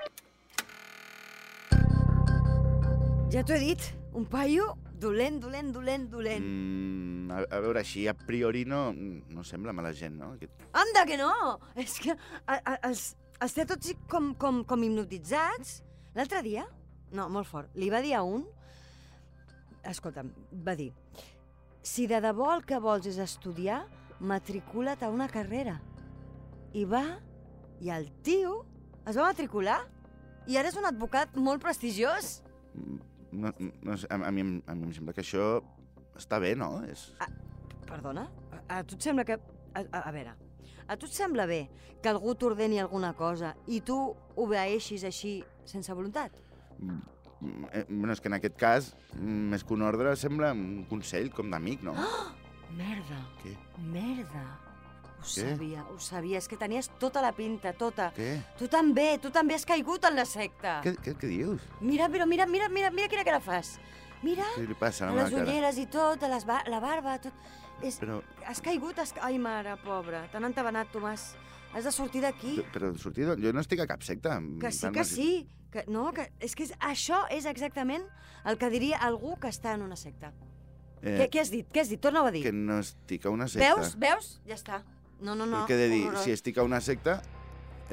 Ja 3.31 3.39
t'ho 3.45 3.55
he 3.55 3.61
dit, 3.63 3.87
un 4.19 4.27
paio 4.27 4.75
dolent, 4.99 5.39
dolent, 5.39 5.71
dolent, 5.71 6.09
dolent. 6.11 6.43
Mm, 6.43 7.31
a, 7.31 7.47
a 7.47 7.63
veure, 7.63 7.79
així 7.79 8.09
a 8.11 8.15
priori 8.27 8.65
no, 8.67 8.91
no 8.91 9.47
sembla 9.47 9.71
mala 9.71 9.95
gent, 9.95 10.19
no? 10.19 10.33
Aquest... 10.35 10.51
Anda 10.83 11.07
que 11.07 11.17
no! 11.21 11.31
És 11.79 11.95
que 12.03 12.11
a, 12.11 12.59
a, 12.59 12.75
els, 12.91 13.15
els 13.41 13.55
té 13.55 13.65
tots 13.67 13.93
com, 14.11 14.33
com, 14.39 14.63
com 14.67 14.83
hipnotitzats. 14.85 15.79
L'altre 16.17 16.41
dia, 16.45 16.65
no, 17.15 17.27
molt 17.31 17.47
fort, 17.49 17.75
li 17.79 17.89
va 17.91 18.01
dir 18.05 18.15
a 18.17 18.23
un... 18.27 18.45
Escolta'm, 19.87 20.31
va 20.65 20.75
dir... 20.79 20.91
Si 21.89 22.05
de 22.11 22.19
debò 22.21 22.49
el 22.53 22.65
que 22.67 22.77
vols 22.83 23.07
és 23.07 23.17
estudiar, 23.23 23.85
matricula't 24.19 25.05
a 25.05 25.09
una 25.09 25.29
carrera. 25.31 25.77
I 26.75 26.83
va, 26.85 27.05
i 27.79 27.89
el 27.95 28.09
tio 28.21 28.65
es 29.07 29.15
va 29.15 29.29
matricular. 29.29 29.79
I 30.51 30.59
ara 30.59 30.69
és 30.69 30.77
un 30.77 30.85
advocat 30.89 31.39
molt 31.39 31.63
prestigiós. 31.63 32.41
Mm, 32.75 32.99
No, 33.31 33.53
no, 33.59 33.93
a, 34.09 34.15
a, 34.15 34.31
mi, 34.31 34.41
a 34.65 34.75
mi 34.75 34.87
em 34.87 34.93
sembla 34.93 35.13
que 35.13 35.21
això 35.21 35.59
està 36.17 36.39
bé, 36.41 36.55
no? 36.57 36.79
És... 36.89 37.09
Perdona? 37.85 38.25
A, 38.49 38.79
a 38.79 38.83
tu 38.83 38.97
et 38.97 39.05
sembla 39.05 39.25
que... 39.27 39.37
A, 39.77 39.83
a, 39.83 40.01
a 40.09 40.13
veure, 40.13 40.33
a 40.89 40.97
tu 40.97 41.05
et 41.07 41.13
sembla 41.13 41.45
bé 41.49 41.61
que 42.01 42.09
algú 42.09 42.33
t'ordeni 42.35 42.79
alguna 42.81 43.13
cosa 43.13 43.53
i 43.67 43.79
tu 43.85 43.95
obeeixis 44.39 45.03
així 45.07 45.37
sense 45.69 45.93
voluntat? 45.93 46.33
Mm, 46.79 47.65
eh, 47.71 47.85
bueno, 47.89 48.13
és 48.15 48.21
que 48.21 48.27
en 48.31 48.37
aquest 48.39 48.57
cas, 48.59 48.93
més 49.19 49.63
que 49.63 49.75
un 49.75 49.83
ordre, 49.85 50.15
sembla 50.19 50.51
un 50.57 50.85
consell 50.89 51.29
com 51.35 51.51
d'amic, 51.53 51.83
no? 51.85 51.93
Merda, 52.75 53.21
Què? 53.43 53.53
merda. 53.91 54.43
Ho 55.19 55.25
Què? 55.27 55.43
sabia, 55.51 55.83
ho 55.91 55.97
sabia. 55.99 56.37
És 56.39 56.47
que 56.47 56.55
tenies 56.55 56.87
tota 56.99 57.19
la 57.21 57.33
pinta, 57.35 57.73
tota. 57.75 58.09
Què? 58.15 58.37
Tu 58.57 58.69
també, 58.71 59.17
tu 59.19 59.29
també 59.35 59.53
has 59.57 59.65
caigut 59.67 60.05
en 60.07 60.15
la 60.15 60.23
secta. 60.25 60.77
Què, 60.85 60.93
què, 60.95 61.15
què 61.19 61.27
dius? 61.27 61.65
Mira, 61.81 62.07
però 62.07 62.25
mira, 62.29 62.45
mira, 62.47 62.69
mira, 62.71 62.89
mira 62.89 63.09
quina 63.11 63.25
cara 63.27 63.41
fas. 63.43 63.73
Mira, 64.23 64.45
Què 64.55 64.65
li 64.67 64.75
passa 64.79 65.07
a 65.07 65.11
la 65.11 65.23
les 65.25 65.33
cara? 65.33 65.43
ulleres 65.43 65.77
i 65.79 65.85
tot, 65.91 66.23
les 66.23 66.45
ba 66.47 66.61
la 66.71 66.79
barba, 66.83 67.17
tot. 67.23 67.33
És... 67.83 67.99
Però, 68.01 68.19
Has 68.45 68.59
caigut, 68.61 68.97
has... 68.99 69.13
Ai, 69.23 69.37
mare, 69.39 69.75
pobra, 69.83 70.25
t'han 70.31 70.45
entabanat, 70.49 70.89
Tomàs. 70.93 71.29
Has 71.73 71.85
de 71.85 71.91
sortir 71.93 72.21
d'aquí. 72.25 72.57
però 72.73 72.89
sortir... 72.97 73.27
d'on? 73.27 73.41
Jo 73.43 73.51
no 73.53 73.61
estic 73.61 73.79
a 73.83 73.87
cap 73.87 74.01
secta. 74.03 74.39
Que 74.59 74.71
sí, 74.73 74.89
que 74.91 75.03
sí. 75.05 75.29
Que, 75.71 75.83
no, 75.87 76.07
que, 76.17 76.25
és 76.41 76.55
que 76.57 76.65
és, 76.65 76.71
això 76.81 77.19
és 77.29 77.45
exactament 77.45 78.03
el 78.49 78.57
que 78.57 78.69
diria 78.73 78.97
algú 79.05 79.35
que 79.37 79.51
està 79.53 79.75
en 79.77 79.83
una 79.85 79.95
secta. 79.95 80.31
Eh, 81.03 81.13
Què, 81.21 81.27
què 81.29 81.39
has 81.43 81.51
dit? 81.53 81.67
Què 81.71 81.83
has 81.83 81.91
dit? 81.93 82.01
Torna-ho 82.01 82.25
a 82.25 82.31
dir. 82.33 82.41
Que 82.43 82.51
no 82.51 82.79
estic 82.81 83.27
a 83.29 83.29
una 83.29 83.45
secta. 83.47 83.75
Veus? 83.75 83.93
Veus? 84.01 84.31
Ja 84.49 84.57
està. 84.57 84.81
No, 85.21 85.35
no, 85.35 85.45
no. 85.45 85.61
Però 85.61 85.67
què 85.69 85.77
he 85.77 85.83
de 85.85 85.89
dir? 85.93 86.01
horrorós. 86.07 86.25
Si 86.25 86.33
estic 86.33 86.57
a 86.57 86.65
una 86.65 86.81
secta, 86.81 87.19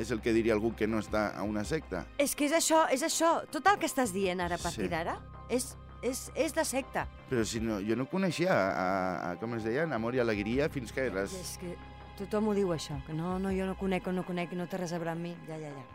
és 0.00 0.10
el 0.10 0.22
que 0.24 0.32
diria 0.32 0.56
algú 0.56 0.72
que 0.74 0.88
no 0.88 0.98
està 1.04 1.28
a 1.36 1.44
una 1.44 1.62
secta. 1.68 2.06
És 2.18 2.32
que 2.34 2.48
és 2.48 2.56
això, 2.56 2.86
és 2.90 3.04
això. 3.06 3.42
Tot 3.52 3.68
el 3.68 3.76
que 3.78 3.86
estàs 3.92 4.10
dient 4.16 4.40
ara 4.40 4.56
a 4.56 4.62
partir 4.62 4.88
Sí. 4.88 4.92
d'ara 4.96 5.18
és, 5.52 5.74
és, 6.06 6.22
és 6.34 6.54
de 6.56 6.64
secta. 6.66 7.06
Però 7.30 7.44
si 7.46 7.60
no, 7.62 7.80
jo 7.84 7.98
no 7.98 8.08
coneixia, 8.10 8.54
a, 8.54 8.86
a, 9.32 9.34
com 9.42 9.56
es 9.58 9.66
deien, 9.66 9.92
Amor 9.96 10.16
i 10.16 10.22
Alegria, 10.22 10.70
fins 10.72 10.94
que 10.94 11.08
les... 11.12 11.36
És 11.40 11.56
que 11.62 11.74
tothom 12.20 12.50
ho 12.50 12.56
diu, 12.56 12.72
això. 12.74 12.98
Que 13.06 13.16
no, 13.16 13.36
no, 13.42 13.52
jo 13.54 13.68
no 13.68 13.76
conec 13.80 14.08
o 14.08 14.14
no 14.14 14.26
conec 14.26 14.54
i 14.54 14.60
no 14.60 14.68
té 14.70 14.80
res 14.80 14.94
a 14.94 15.02
veure 15.02 15.16
amb 15.16 15.28
mi. 15.28 15.34
Ja, 15.48 15.58
ja, 15.60 15.72
ja. 15.74 15.86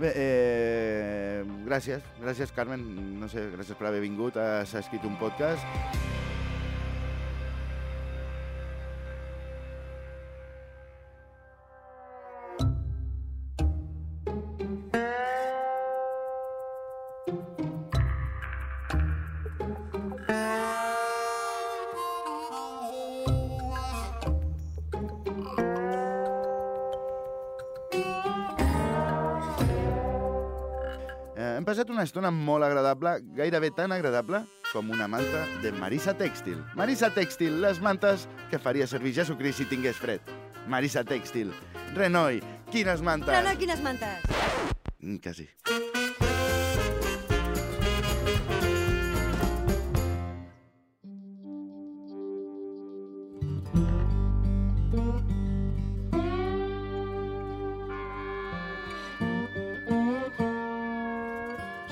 Bé, 0.00 0.08
eh, 0.16 1.42
gràcies, 1.68 2.02
gràcies 2.18 2.50
Carmen, 2.56 2.82
no 3.20 3.28
sé, 3.30 3.44
gràcies 3.52 3.76
per 3.78 3.90
haver 3.90 4.00
vingut 4.02 4.40
S'ha 4.40 4.80
escrit 4.80 5.04
un 5.06 5.20
podcast. 5.20 6.21
Passat 31.72 31.88
una 31.88 32.04
estona 32.04 32.28
molt 32.34 32.66
agradable, 32.66 33.14
gairebé 33.38 33.70
tan 33.72 33.94
agradable 33.96 34.42
com 34.72 34.90
una 34.92 35.06
manta 35.08 35.46
de 35.62 35.72
Marisa 35.72 36.12
Tèxtil. 36.18 36.58
Marisa 36.76 37.08
Tèxtil, 37.14 37.62
les 37.64 37.80
mantes 37.80 38.26
que 38.50 38.60
faria 38.60 38.88
servir 38.90 39.14
Jesucrist 39.16 39.62
si 39.62 39.68
tingués 39.70 39.96
fred. 39.96 40.20
Marisa 40.68 41.00
Tèxtil. 41.04 41.54
Renoi, 41.96 42.42
quines 42.72 43.00
mantes! 43.00 43.32
No, 43.32 43.56
quines 43.56 43.80
mantes? 43.80 44.28
Mm, 45.00 45.16
Quasi. 45.24 45.48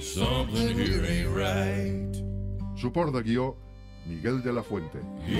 Something 0.00 0.78
here 0.78 1.04
ain't 1.04 1.28
right. 1.36 2.12
Suport 2.76 3.12
de 3.12 3.22
guió, 3.22 3.56
Miguel 4.06 4.42
de 4.42 4.52
la 4.52 4.62
Fuente. 4.62 4.98
Yeah, 5.26 5.38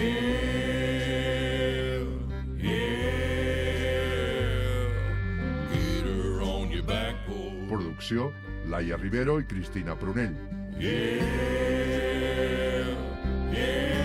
yeah. 2.59 2.83
Get 5.73 6.05
her 6.07 6.43
on 6.43 6.71
your 6.71 6.85
back 6.85 7.17
porch. 7.27 7.69
Producció, 7.69 8.33
Laia 8.67 8.97
Rivero 8.97 9.39
i 9.41 9.45
Cristina 9.47 9.97
Prunell. 9.97 10.37
Yeah, 10.79 11.25
yeah. 13.53 14.05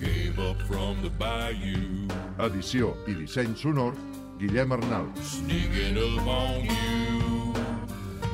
Came 0.00 0.38
up 0.40 0.60
from 0.62 1.02
the 1.02 1.10
bayou, 1.10 2.08
Edició 2.38 2.96
i 3.06 3.14
disseny 3.14 3.54
sonor, 3.56 3.94
Guillem 4.38 4.72
Arnal. 4.72 5.06
sneaking 5.22 5.96
up 5.98 6.26
on 6.26 6.64
you. 6.64 7.01